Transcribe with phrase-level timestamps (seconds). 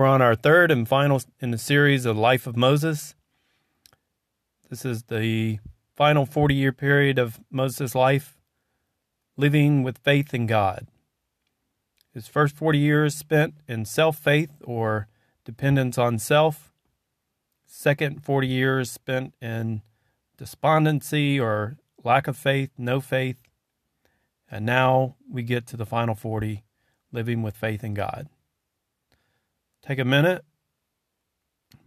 [0.00, 3.14] We're on our third and final in the series of Life of Moses.
[4.70, 5.58] This is the
[5.94, 8.38] final 40 year period of Moses' life,
[9.36, 10.86] living with faith in God.
[12.14, 15.06] His first 40 years spent in self faith or
[15.44, 16.72] dependence on self.
[17.66, 19.82] Second 40 years spent in
[20.38, 23.36] despondency or lack of faith, no faith.
[24.50, 26.64] And now we get to the final 40,
[27.12, 28.30] living with faith in God.
[29.82, 30.44] Take a minute,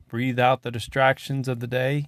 [0.07, 2.07] breathe out the distractions of the day,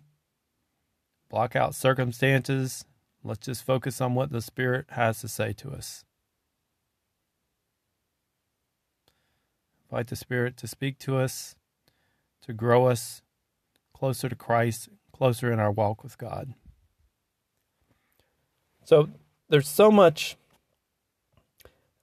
[1.30, 2.86] block out circumstances.
[3.24, 6.04] Let's just focus on what the Spirit has to say to us.
[9.90, 11.56] Invite the Spirit to speak to us,
[12.42, 13.22] to grow us
[13.94, 16.54] closer to Christ, closer in our walk with God.
[18.84, 19.10] So
[19.50, 20.38] there's so much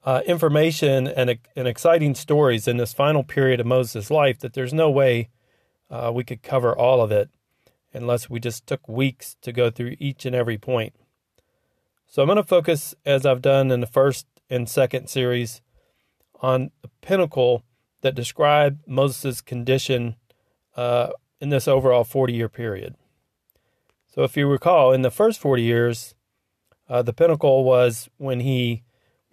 [0.05, 4.73] uh, information and, and exciting stories in this final period of Moses' life that there's
[4.73, 5.29] no way
[5.91, 7.31] uh, we could cover all of it
[7.93, 10.95] unless we just took weeks to go through each and every point.
[12.07, 15.61] So I'm going to focus, as I've done in the first and second series,
[16.41, 17.63] on the pinnacle
[18.01, 20.17] that describe Moses' condition
[20.77, 22.97] uh, in this overall 40 year period.
[24.09, 26.15] So if you recall, in the first 40 years,
[26.89, 28.83] uh, the pinnacle was when he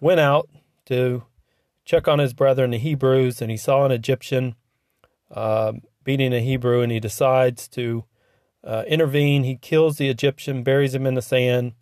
[0.00, 0.48] went out
[0.90, 1.24] to
[1.84, 4.54] check on his brethren, the Hebrews, and he saw an Egyptian
[5.30, 5.72] uh,
[6.04, 8.04] beating a Hebrew, and he decides to
[8.62, 9.44] uh, intervene.
[9.44, 11.72] He kills the Egyptian, buries him in the sand,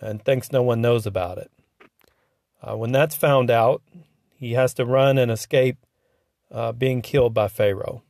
[0.00, 1.50] and thinks no one knows about it.
[2.62, 3.82] Uh, when that's found out,
[4.36, 5.76] he has to run and escape
[6.50, 8.02] uh, being killed by Pharaoh.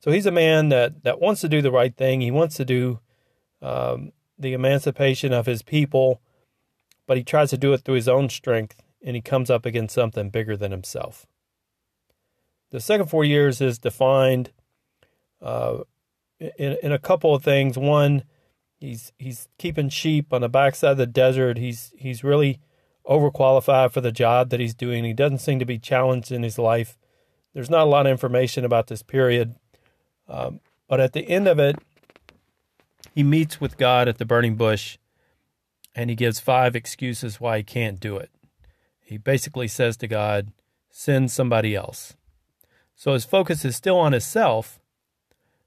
[0.00, 2.20] So he's a man that, that wants to do the right thing.
[2.20, 3.00] He wants to do
[3.60, 6.20] um, the emancipation of his people,
[7.06, 9.94] but he tries to do it through his own strength, and he comes up against
[9.94, 11.26] something bigger than himself.
[12.70, 14.52] The second four years is defined
[15.40, 15.78] uh,
[16.38, 17.78] in, in a couple of things.
[17.78, 18.24] One,
[18.76, 21.58] he's he's keeping sheep on the backside of the desert.
[21.58, 22.60] He's he's really
[23.06, 25.04] overqualified for the job that he's doing.
[25.04, 26.98] He doesn't seem to be challenged in his life.
[27.54, 29.54] There's not a lot of information about this period,
[30.28, 31.76] um, but at the end of it,
[33.14, 34.98] he meets with God at the burning bush,
[35.94, 38.30] and he gives five excuses why he can't do it.
[39.08, 40.52] He basically says to God,
[40.90, 42.14] "Send somebody else."
[42.94, 44.80] So his focus is still on himself,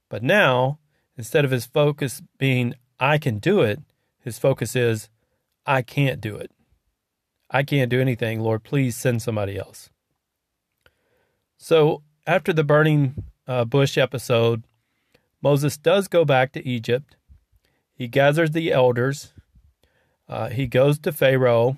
[0.09, 0.78] but now,
[1.18, 3.79] instead of his focus being, I can do it,
[4.24, 5.09] his focus is,
[5.66, 6.52] I can't do it.
[7.50, 8.41] I can't do anything.
[8.41, 9.90] Lord, please send somebody else.
[11.58, 14.66] So, after the burning uh, bush episode,
[15.41, 17.16] Moses does go back to Egypt.
[17.96, 19.34] He gathers the elders.
[20.29, 21.78] Uh, he goes to Pharaoh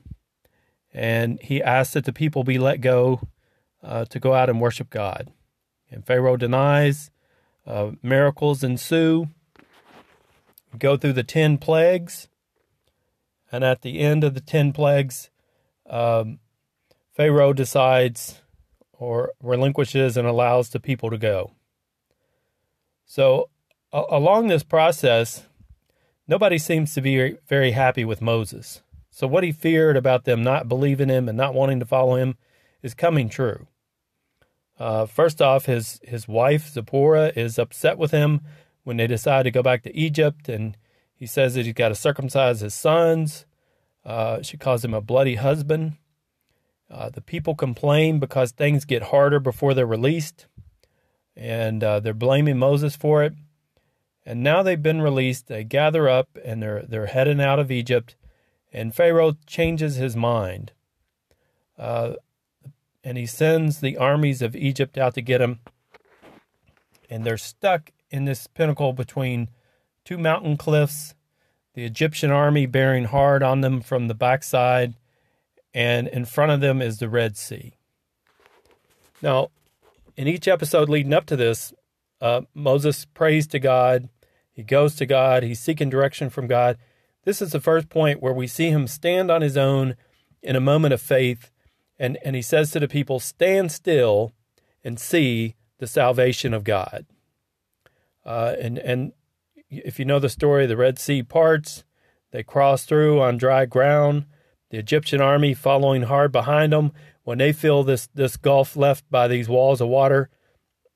[0.94, 3.22] and he asks that the people be let go
[3.84, 5.32] uh, to go out and worship God.
[5.90, 7.10] And Pharaoh denies.
[7.66, 9.28] Uh, miracles ensue.
[10.78, 12.28] Go through the 10 plagues.
[13.52, 15.30] And at the end of the 10 plagues,
[15.90, 16.40] um,
[17.12, 18.42] Pharaoh decides
[18.94, 21.52] or relinquishes and allows the people to go.
[23.06, 23.50] So,
[23.92, 25.48] a- along this process,
[26.28, 28.82] nobody seems to be very happy with Moses.
[29.16, 32.36] So, what he feared about them not believing him and not wanting to follow him
[32.82, 33.68] is coming true.
[34.80, 38.42] Uh, first off, his his wife Zipporah is upset with him
[38.84, 40.76] when they decide to go back to Egypt, and
[41.14, 43.46] he says that he's got to circumcise his sons.
[44.04, 45.94] Uh, she calls him a bloody husband.
[46.90, 50.48] Uh, the people complain because things get harder before they're released,
[51.38, 53.34] and uh, they're blaming Moses for it.
[54.26, 55.50] And now they've been released.
[55.50, 58.16] They gather up and they're they're heading out of Egypt,
[58.74, 60.72] and Pharaoh changes his mind.
[61.78, 62.14] Uh,
[63.04, 65.60] and he sends the armies of Egypt out to get him.
[67.10, 69.50] And they're stuck in this pinnacle between
[70.04, 71.14] two mountain cliffs,
[71.76, 74.96] the Egyptian army bearing hard on them from the backside,
[75.74, 77.74] and in front of them is the Red Sea.
[79.22, 79.50] Now,
[80.16, 81.74] in each episode leading up to this,
[82.22, 84.10] uh, Moses prays to God.
[84.52, 85.44] He goes to God.
[85.44, 86.78] He's seeking direction from God.
[87.26, 89.96] This is the first point where we see him stand on his own
[90.42, 91.52] in a moment of faith
[92.00, 94.34] and, and he says to the people, Stand still
[94.84, 97.06] and see the salvation of God.
[98.26, 99.14] Uh, and, and
[99.70, 101.84] if you know the story, the Red Sea parts,
[102.32, 104.26] they cross through on dry ground.
[104.70, 106.92] The Egyptian army following hard behind them.
[107.24, 110.30] When they feel this, this gulf left by these walls of water,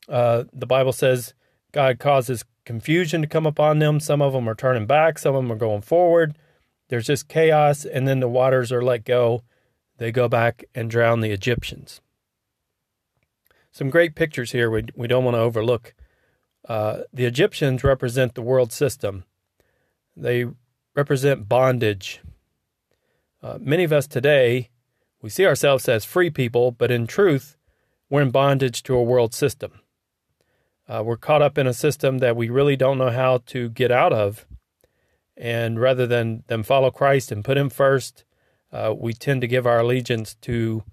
[0.09, 1.33] uh, the Bible says
[1.71, 3.99] God causes confusion to come upon them.
[4.01, 6.37] Some of them are turning back, some of them are going forward.
[6.89, 9.41] There's just chaos, and then the waters are let go
[9.97, 12.01] they go back and drown the Egyptians.
[13.71, 15.95] some great pictures here we, we don't want to overlook.
[16.67, 19.23] Uh, the Egyptians represent the world system,
[20.15, 20.45] they
[20.93, 22.21] represent bondage.
[23.41, 24.69] Uh, many of us today,
[25.21, 27.55] we see ourselves as free people, but in truth,
[28.09, 29.79] we're in bondage to a world system.
[30.87, 33.91] Uh, we're caught up in a system that we really don't know how to get
[33.91, 34.45] out of.
[35.35, 38.23] And rather than, than follow Christ and put Him first,
[38.71, 40.83] uh, we tend to give our allegiance to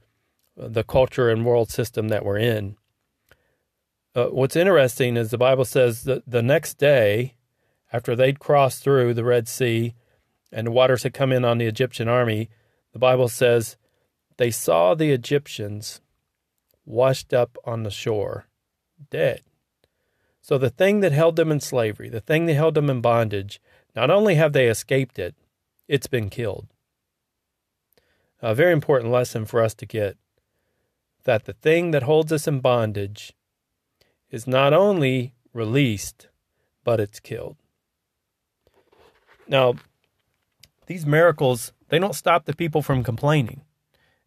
[0.56, 2.76] the culture and world system that we're in.
[4.14, 7.34] Uh, what's interesting is the Bible says that the next day,
[7.92, 9.94] after they'd crossed through the Red Sea
[10.52, 12.48] and the waters had come in on the Egyptian army,
[12.92, 13.76] the Bible says
[14.36, 16.00] they saw the Egyptians
[16.84, 18.46] washed up on the shore,
[19.10, 19.42] dead.
[20.44, 23.62] So the thing that held them in slavery, the thing that held them in bondage,
[23.96, 25.34] not only have they escaped it,
[25.88, 26.66] it's been killed.
[28.42, 30.18] A very important lesson for us to get
[31.24, 33.32] that the thing that holds us in bondage
[34.30, 36.28] is not only released,
[36.84, 37.56] but it's killed.
[39.48, 39.76] Now,
[40.84, 43.62] these miracles, they don't stop the people from complaining.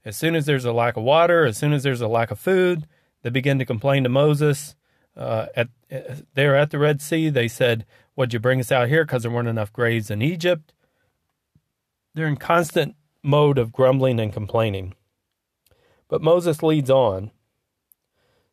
[0.03, 2.39] As soon as there's a lack of water, as soon as there's a lack of
[2.39, 2.87] food,
[3.21, 4.73] they begin to complain to Moses.
[5.17, 8.87] Uh, at uh, there at the Red Sea, they said, "What'd you bring us out
[8.87, 9.03] here?
[9.03, 10.73] Because there weren't enough graves in Egypt."
[12.13, 14.93] They're in constant mode of grumbling and complaining.
[16.07, 17.31] But Moses leads on.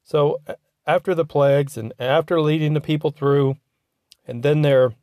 [0.02, 0.40] So
[0.86, 3.56] after the plagues and after leading the people through,
[4.26, 4.94] and then they're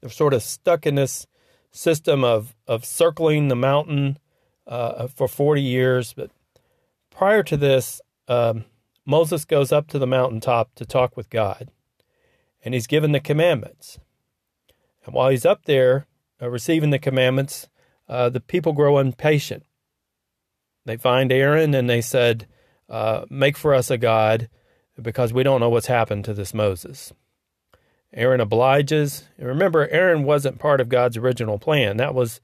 [0.00, 1.26] they're sort of stuck in this
[1.70, 4.18] system of of circling the mountain
[4.66, 6.12] uh, for forty years.
[6.12, 6.30] But
[7.10, 8.64] prior to this, um,
[9.04, 11.70] Moses goes up to the mountaintop to talk with God,
[12.64, 13.98] and he's given the commandments.
[15.04, 16.06] And while he's up there
[16.40, 17.68] uh, receiving the commandments,
[18.08, 19.64] uh, the people grow impatient
[20.84, 22.46] they find Aaron and they said,
[22.88, 24.48] uh, Make for us a God
[25.00, 27.12] because we don't know what's happened to this Moses.
[28.12, 29.24] Aaron obliges.
[29.38, 31.96] And remember, Aaron wasn't part of God's original plan.
[31.96, 32.40] That was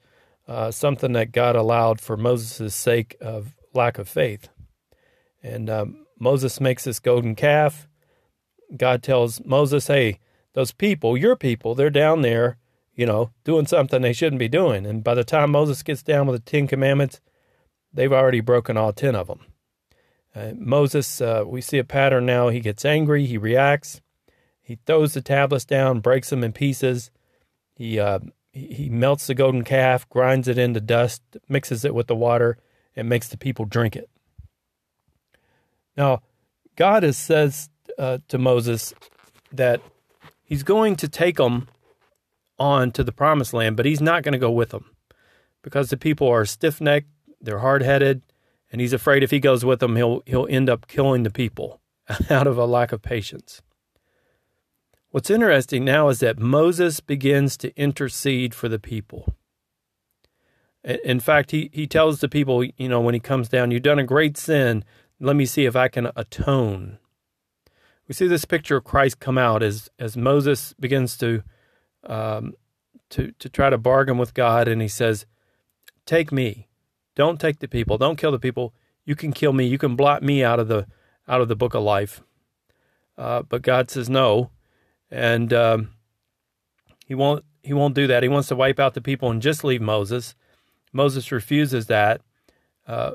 [0.47, 4.49] uh, something that God allowed for Moses' sake of lack of faith.
[5.43, 7.87] And um, Moses makes this golden calf.
[8.75, 10.19] God tells Moses, Hey,
[10.53, 12.57] those people, your people, they're down there,
[12.93, 14.85] you know, doing something they shouldn't be doing.
[14.85, 17.21] And by the time Moses gets down with the Ten Commandments,
[17.93, 19.45] They've already broken all 10 of them.
[20.35, 22.49] Uh, Moses, uh, we see a pattern now.
[22.49, 24.01] He gets angry, he reacts,
[24.61, 27.09] he throws the tablets down, breaks them in pieces.
[27.75, 28.19] He, uh,
[28.51, 32.57] he melts the golden calf, grinds it into dust, mixes it with the water,
[32.95, 34.09] and makes the people drink it.
[35.99, 36.21] Now,
[36.77, 38.93] God has says uh, to Moses
[39.51, 39.81] that
[40.41, 41.67] he's going to take them
[42.57, 44.95] on to the promised land, but he's not going to go with them
[45.61, 47.09] because the people are stiff necked,
[47.41, 48.21] they're hard headed,
[48.71, 51.81] and he's afraid if he goes with them, he'll he'll end up killing the people
[52.29, 53.61] out of a lack of patience.
[55.09, 59.35] What's interesting now is that Moses begins to intercede for the people.
[60.81, 63.99] In fact, he, he tells the people, you know, when he comes down, You've done
[63.99, 64.85] a great sin.
[65.19, 66.99] Let me see if I can atone.
[68.07, 71.43] We see this picture of Christ come out as, as Moses begins to,
[72.05, 72.53] um,
[73.11, 75.25] to, to try to bargain with God, and he says,
[76.05, 76.67] Take me.
[77.15, 77.97] Don't take the people.
[77.97, 78.73] Don't kill the people.
[79.05, 79.67] You can kill me.
[79.67, 80.87] You can blot me out of the
[81.27, 82.21] out of the book of life.
[83.17, 84.49] Uh, but God says no,
[85.11, 85.89] and um,
[87.05, 87.43] he won't.
[87.61, 88.23] He won't do that.
[88.23, 90.33] He wants to wipe out the people and just leave Moses.
[90.93, 92.21] Moses refuses that.
[92.87, 93.11] Uh,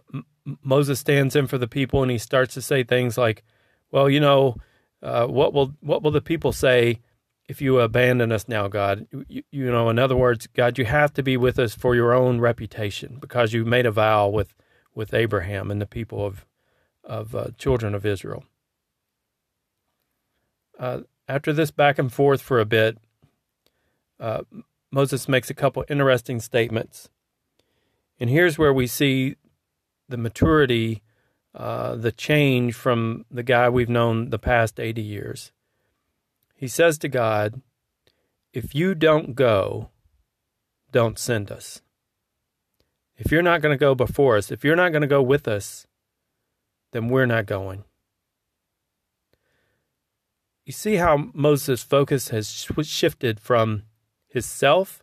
[0.63, 3.43] Moses stands in for the people and he starts to say things like,
[3.91, 4.57] "Well, you know,
[5.03, 7.01] uh, what will what will the people say
[7.49, 11.13] if you abandon us now, God, you, you, know, in other words, God, you have
[11.15, 14.55] to be with us for your own reputation because you made a vow with,
[14.95, 16.47] with Abraham and the people of,
[17.03, 18.45] of uh, children of Israel.
[20.79, 22.99] Uh, after this back and forth for a bit,
[24.19, 24.43] uh,
[24.91, 27.11] Moses makes a couple interesting statements.
[28.19, 29.37] And here's where we see
[30.09, 31.03] the maturity,
[31.55, 35.53] uh, the change from the guy we've known the past 80 years.
[36.57, 37.61] He says to God,
[38.53, 39.91] If you don't go,
[40.93, 41.83] don't send us.
[43.17, 45.47] If you're not going to go before us, if you're not going to go with
[45.47, 45.87] us,
[46.93, 47.85] then we're not going.
[50.65, 53.83] You see how Moses' focus has shifted from
[54.27, 55.03] his self,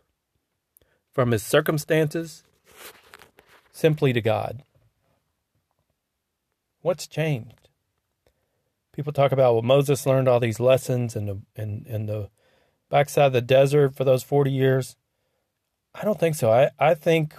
[1.12, 2.42] from his circumstances,
[3.70, 4.62] simply to God.
[6.82, 7.62] What's changed?
[8.92, 12.30] people talk about well Moses learned all these lessons in the in, in the
[12.90, 14.96] backside of the desert for those 40 years.
[15.94, 16.50] I don't think so.
[16.50, 17.34] I, I think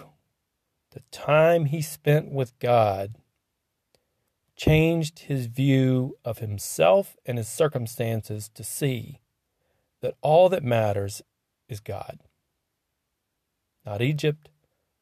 [0.92, 3.16] the time he spent with God
[4.56, 9.20] changed his view of himself and his circumstances to see
[10.02, 11.22] that all that matters
[11.68, 12.20] is God.
[13.86, 14.50] Not Egypt,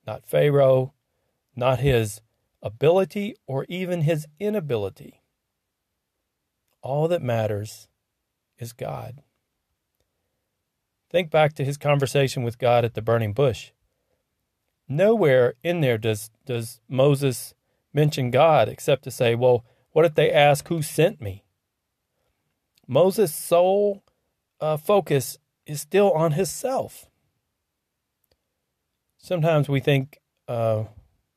[0.08, 0.94] not Pharaoh,
[1.56, 2.22] not his
[2.62, 5.22] ability or even his inability.
[6.82, 7.88] All that matters
[8.58, 9.22] is God.
[11.10, 13.72] Think back to his conversation with God at the burning bush.
[14.88, 17.54] Nowhere in there does, does Moses
[17.94, 21.44] mention God except to say, well, what if they ask who sent me?
[22.88, 24.04] Moses' sole
[24.60, 27.08] uh, focus is still on himself.
[29.18, 30.86] Sometimes we think uh,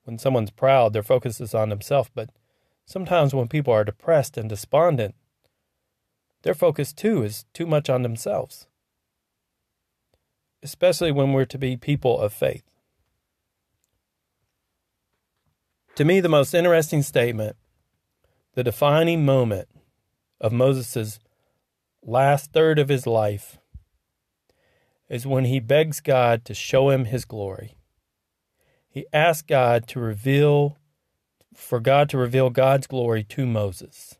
[0.04, 2.30] when someone's proud, their focus is on themselves, but
[2.87, 5.14] sometimes when people are depressed and despondent,
[6.42, 8.66] their focus too is too much on themselves,
[10.62, 12.64] especially when we're to be people of faith.
[15.96, 17.56] To me, the most interesting statement,
[18.54, 19.68] the defining moment
[20.40, 21.18] of Moses'
[22.02, 23.58] last third of his life,
[25.08, 27.76] is when he begs God to show him his glory.
[28.94, 30.78] He asks God to reveal,
[31.52, 34.18] for God to reveal God's glory to Moses.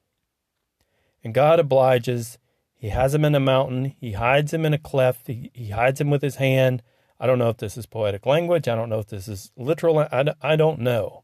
[1.23, 2.39] And God obliges.
[2.75, 3.95] He has him in a mountain.
[4.01, 5.29] He hides him in a cleft.
[5.29, 6.83] He, he hides him with his hand.
[7.21, 8.67] I don't know if this is poetic language.
[8.67, 10.01] I don't know if this is literal.
[10.01, 11.23] I, I don't know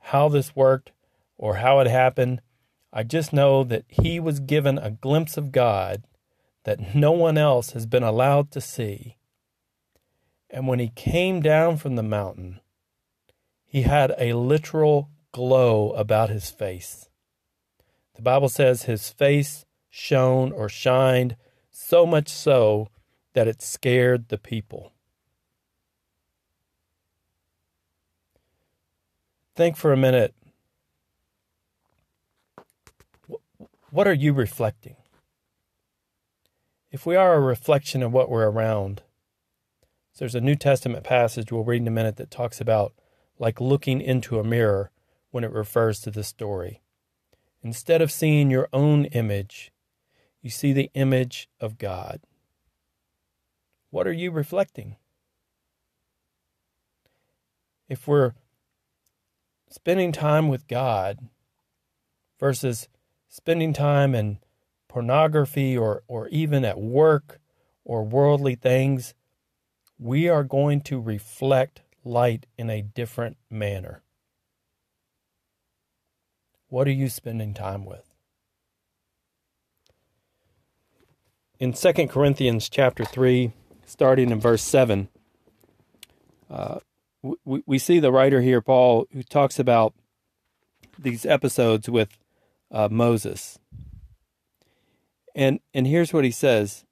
[0.00, 0.92] how this worked
[1.38, 2.42] or how it happened.
[2.92, 6.04] I just know that he was given a glimpse of God
[6.64, 9.16] that no one else has been allowed to see.
[10.50, 12.60] And when he came down from the mountain,
[13.66, 17.08] he had a literal glow about his face.
[18.14, 21.36] The Bible says his face shone or shined
[21.70, 22.88] so much so
[23.34, 24.92] that it scared the people.
[29.58, 30.36] think for a minute
[33.90, 34.94] what are you reflecting?
[36.92, 39.02] If we are a reflection of what we're around,
[40.18, 42.92] so there's a New Testament passage we'll read in a minute that talks about
[43.38, 44.90] like looking into a mirror
[45.30, 46.82] when it refers to this story.
[47.62, 49.70] Instead of seeing your own image,
[50.42, 52.18] you see the image of God.
[53.90, 54.96] What are you reflecting?
[57.88, 58.32] If we're
[59.70, 61.28] spending time with God
[62.40, 62.88] versus
[63.28, 64.40] spending time in
[64.88, 67.38] pornography or, or even at work
[67.84, 69.14] or worldly things,
[69.98, 74.02] we are going to reflect light in a different manner.
[76.68, 78.04] What are you spending time with?
[81.58, 83.52] In 2 Corinthians chapter 3,
[83.84, 85.08] starting in verse 7,
[86.48, 86.78] uh,
[87.44, 89.92] we, we see the writer here, Paul, who talks about
[90.96, 92.16] these episodes with
[92.70, 93.58] uh, Moses.
[95.34, 96.84] And, and here's what he says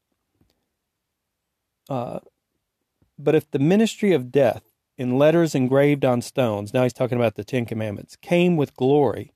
[1.89, 2.21] uh,
[3.18, 4.62] But if the ministry of death
[4.99, 9.32] in letters engraved on stones, now he's talking about the Ten Commandments, came with glory,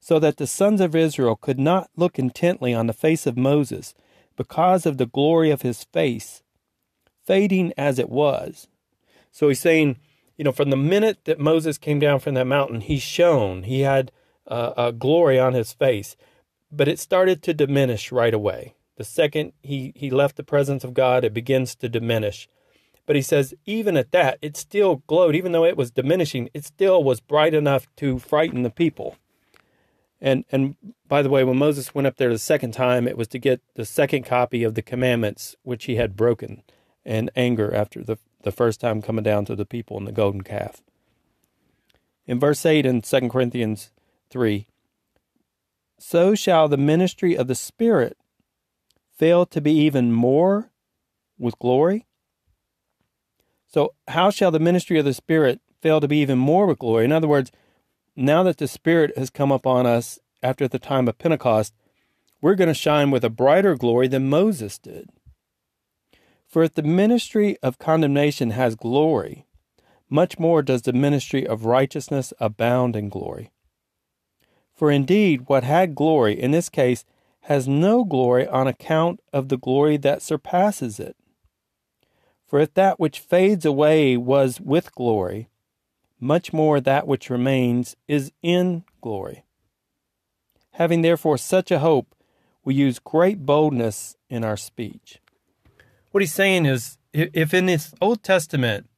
[0.00, 3.94] so that the sons of Israel could not look intently on the face of Moses
[4.36, 6.42] because of the glory of his face,
[7.24, 8.68] fading as it was.
[9.32, 9.98] So he's saying,
[10.36, 13.64] you know, from the minute that Moses came down from that mountain, he shone.
[13.64, 14.12] He had
[14.46, 16.16] uh, a glory on his face,
[16.70, 18.74] but it started to diminish right away.
[18.96, 22.48] The second he, he left the presence of God, it begins to diminish.
[23.08, 25.34] But he says, even at that, it still glowed.
[25.34, 29.16] Even though it was diminishing, it still was bright enough to frighten the people.
[30.20, 30.76] And and
[31.08, 33.62] by the way, when Moses went up there the second time, it was to get
[33.76, 36.62] the second copy of the commandments which he had broken
[37.02, 40.42] and anger after the the first time coming down to the people in the golden
[40.42, 40.82] calf.
[42.26, 43.90] In verse 8 in 2 Corinthians
[44.28, 44.66] 3,
[45.98, 48.18] so shall the ministry of the Spirit
[49.16, 50.72] fail to be even more
[51.38, 52.04] with glory?
[53.68, 57.04] So, how shall the ministry of the Spirit fail to be even more with glory?
[57.04, 57.52] In other words,
[58.16, 61.74] now that the Spirit has come upon us after the time of Pentecost,
[62.40, 65.10] we're going to shine with a brighter glory than Moses did.
[66.46, 69.46] For if the ministry of condemnation has glory,
[70.08, 73.50] much more does the ministry of righteousness abound in glory.
[74.74, 77.04] For indeed, what had glory, in this case,
[77.42, 81.16] has no glory on account of the glory that surpasses it.
[82.48, 85.48] For if that which fades away was with glory,
[86.18, 89.44] much more that which remains is in glory.
[90.72, 92.16] Having therefore such a hope,
[92.64, 95.20] we use great boldness in our speech
[96.10, 98.88] what he's saying is if in this Old Testament,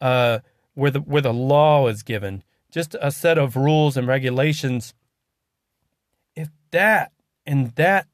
[0.00, 0.40] uh,
[0.74, 4.94] where the where the law is given, just a set of rules and regulations
[6.34, 7.12] if that
[7.46, 8.06] and that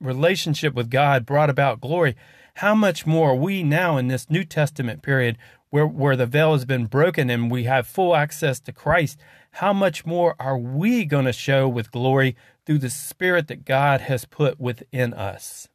[0.00, 2.16] relationship with God brought about glory,
[2.58, 5.38] how much more we now in this New Testament period
[5.70, 9.16] where, where the veil has been broken and we have full access to Christ,
[9.52, 12.34] how much more are we going to show with glory
[12.66, 15.68] through the Spirit that God has put within us?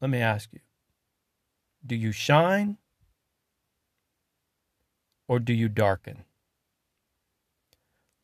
[0.00, 0.60] Let me ask you
[1.86, 2.78] do you shine
[5.28, 6.24] or do you darken?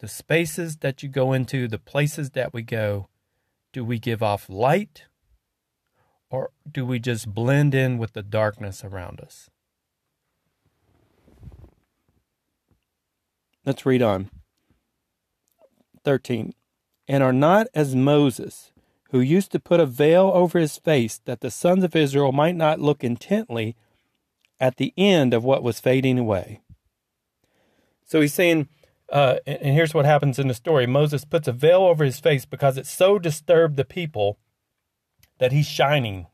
[0.00, 3.08] The spaces that you go into, the places that we go,
[3.72, 5.04] do we give off light
[6.30, 9.50] or do we just blend in with the darkness around us?
[13.64, 14.30] Let's read on.
[16.04, 16.54] 13.
[17.06, 18.72] And are not as Moses,
[19.10, 22.56] who used to put a veil over his face that the sons of Israel might
[22.56, 23.76] not look intently
[24.60, 26.60] at the end of what was fading away.
[28.04, 28.68] So he's saying,
[29.10, 32.44] uh, and here's what happens in the story Moses puts a veil over his face
[32.44, 34.38] because it so disturbed the people
[35.38, 36.26] that he's shining.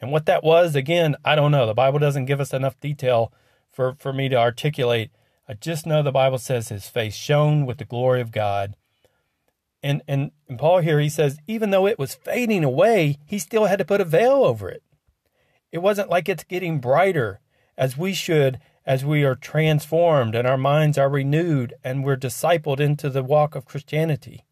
[0.00, 1.66] And what that was, again, I don't know.
[1.66, 3.32] The Bible doesn't give us enough detail
[3.70, 5.10] for, for me to articulate.
[5.48, 8.76] I just know the Bible says his face shone with the glory of God.
[9.82, 13.66] And, and, and Paul here, he says, even though it was fading away, he still
[13.66, 14.82] had to put a veil over it.
[15.72, 17.40] It wasn't like it's getting brighter
[17.76, 22.80] as we should as we are transformed and our minds are renewed and we're discipled
[22.80, 24.44] into the walk of Christianity.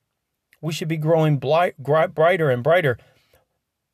[0.60, 2.98] We should be growing brighter and brighter.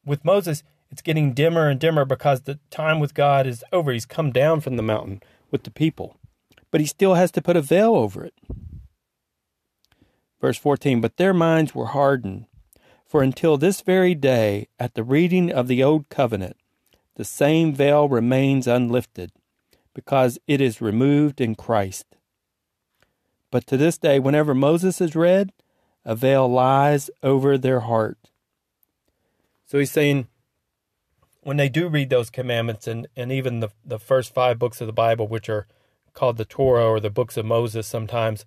[0.06, 3.92] With Moses, it's getting dimmer and dimmer because the time with God is over.
[3.92, 5.20] He's come down from the mountain
[5.50, 6.16] with the people,
[6.70, 8.34] but he still has to put a veil over it.
[10.40, 12.46] Verse 14 But their minds were hardened,
[13.04, 16.56] for until this very day, at the reading of the Old Covenant,
[17.16, 19.32] the same veil remains unlifted
[19.92, 22.04] because it is removed in Christ.
[23.50, 25.52] But to this day, whenever Moses is read,
[26.04, 28.18] a veil lies over their heart.
[29.66, 30.28] So he's saying,
[31.42, 34.86] when they do read those commandments and, and even the, the first five books of
[34.86, 35.66] the Bible, which are
[36.12, 38.44] called the Torah or the books of Moses sometimes,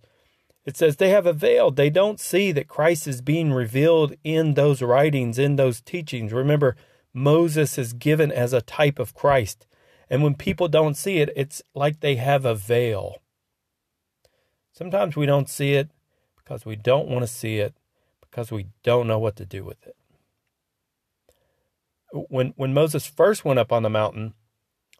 [0.66, 1.72] it says they have a veil.
[1.72, 6.34] They don't see that Christ is being revealed in those writings, in those teachings.
[6.34, 6.76] Remember,
[7.14, 9.66] Moses is given as a type of Christ.
[10.10, 13.18] And when people don't see it, it's like they have a veil.
[14.74, 15.90] Sometimes we don't see it
[16.38, 17.76] because we don't want to see it,
[18.22, 19.96] because we don't know what to do with it.
[22.12, 24.34] When, when Moses first went up on the mountain,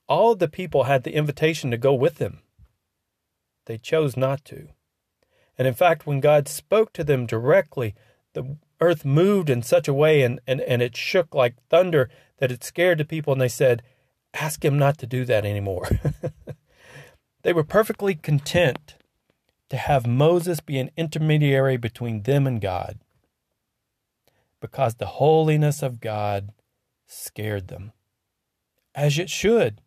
[0.08, 2.40] all the people had the invitation to go with him.
[3.66, 4.70] They chose not to.
[5.58, 7.94] And in fact, when God spoke to them directly,
[8.34, 12.52] the earth moved in such a way and, and, and it shook like thunder that
[12.52, 13.84] it scared the people, and they said,
[14.34, 15.88] ask him not to do that anymore.
[17.44, 18.96] they were perfectly content
[19.70, 23.00] to have Moses be an intermediary between them and God
[24.60, 26.52] because the holiness of God
[27.10, 27.92] scared them.
[28.96, 29.82] As it should.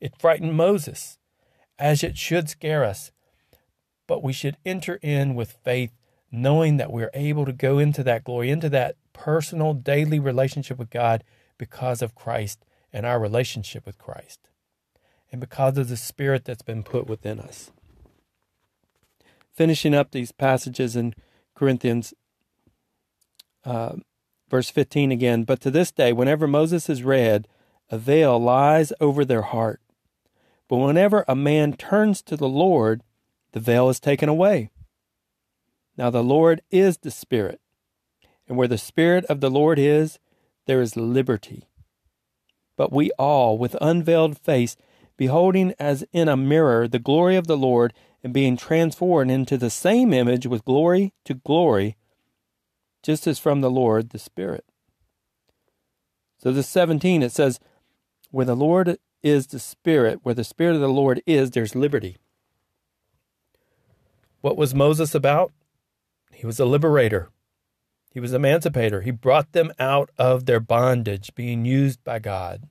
[0.00, 1.18] It frightened Moses,
[1.78, 3.10] as it should scare us.
[4.06, 5.92] But we should enter in with faith,
[6.30, 10.90] knowing that we're able to go into that glory, into that personal daily relationship with
[10.90, 11.22] God
[11.56, 14.40] because of Christ and our relationship with Christ,
[15.30, 17.70] and because of the Spirit that's been put within us.
[19.54, 21.14] Finishing up these passages in
[21.54, 22.12] Corinthians,
[23.64, 23.94] uh,
[24.52, 25.44] verse 15 again.
[25.44, 27.48] But to this day, whenever Moses is read,
[27.90, 29.80] a veil lies over their heart.
[30.68, 33.02] But whenever a man turns to the Lord,
[33.52, 34.68] the veil is taken away.
[35.96, 37.62] Now the Lord is the Spirit,
[38.46, 40.18] and where the Spirit of the Lord is,
[40.66, 41.70] there is liberty.
[42.76, 44.76] But we all, with unveiled face,
[45.16, 49.70] beholding as in a mirror the glory of the Lord, and being transformed into the
[49.70, 51.96] same image with glory to glory,
[53.02, 54.64] just as from the Lord the Spirit.
[56.38, 57.60] So, the 17, it says,
[58.30, 62.16] Where the Lord is the Spirit, where the Spirit of the Lord is, there's liberty.
[64.40, 65.52] What was Moses about?
[66.32, 67.30] He was a liberator.
[68.12, 69.00] He was emancipator.
[69.00, 72.68] He brought them out of their bondage, being used by God.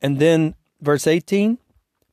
[0.00, 1.58] And then verse 18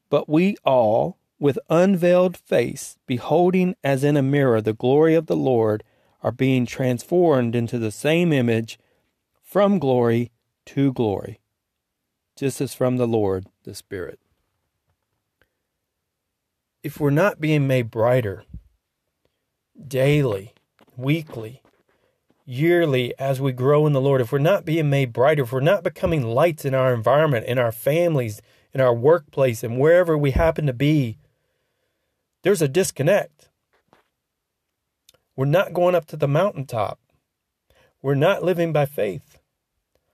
[0.09, 5.35] But we all, with unveiled face, beholding as in a mirror the glory of the
[5.35, 5.83] Lord,
[6.23, 8.79] are being transformed into the same image
[9.43, 10.31] from glory
[10.65, 11.39] to glory,
[12.35, 14.19] just as from the Lord the Spirit.
[16.83, 18.43] If we're not being made brighter
[19.87, 20.53] daily,
[20.95, 21.61] weekly,
[22.45, 25.59] yearly as we grow in the Lord, if we're not being made brighter, if we're
[25.59, 28.41] not becoming lights in our environment, in our families,
[28.73, 31.17] in our workplace, and wherever we happen to be,
[32.43, 33.49] there's a disconnect.
[35.35, 36.99] We're not going up to the mountaintop.
[38.01, 39.39] We're not living by faith.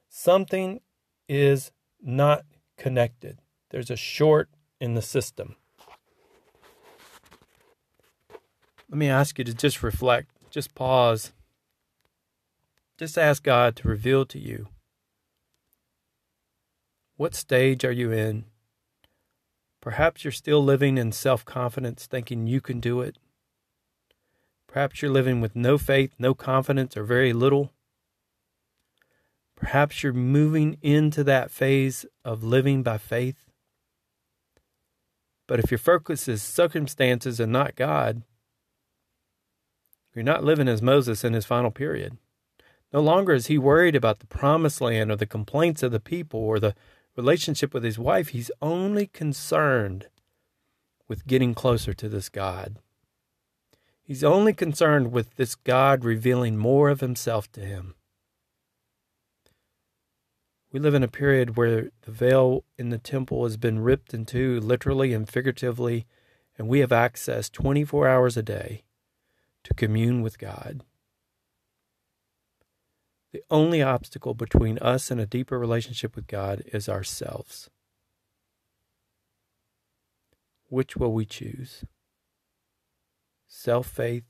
[0.09, 0.81] Something
[1.27, 2.45] is not
[2.77, 3.39] connected.
[3.69, 5.55] There's a short in the system.
[8.89, 11.31] Let me ask you to just reflect, just pause.
[12.97, 14.67] Just ask God to reveal to you
[17.15, 18.45] what stage are you in?
[19.83, 23.17] Perhaps you're still living in self confidence, thinking you can do it.
[24.65, 27.73] Perhaps you're living with no faith, no confidence, or very little.
[29.57, 33.49] Perhaps you're moving into that phase of living by faith.
[35.47, 38.21] But if your focus is circumstances and not God,
[40.15, 42.17] you're not living as Moses in his final period.
[42.93, 46.39] No longer is he worried about the promised land or the complaints of the people
[46.39, 46.73] or the
[47.15, 48.29] relationship with his wife.
[48.29, 50.07] He's only concerned
[51.07, 52.77] with getting closer to this God.
[54.01, 57.95] He's only concerned with this God revealing more of himself to him.
[60.71, 64.25] We live in a period where the veil in the temple has been ripped in
[64.25, 66.07] two, literally and figuratively,
[66.57, 68.83] and we have access 24 hours a day
[69.63, 70.81] to commune with God.
[73.33, 77.71] The only obstacle between us and a deeper relationship with God is ourselves.
[80.69, 81.83] Which will we choose?
[83.47, 84.25] Self faith,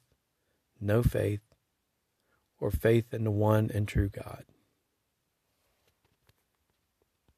[0.79, 1.41] no faith,
[2.59, 4.45] or faith in the one and true God?